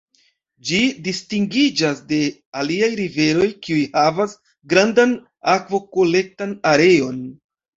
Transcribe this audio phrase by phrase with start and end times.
[0.67, 0.77] Ĝi
[1.07, 2.19] distingiĝas de
[2.61, 4.35] aliaj riveroj, kiuj havas
[4.75, 5.15] grandan
[5.57, 7.25] akvokolektan areon.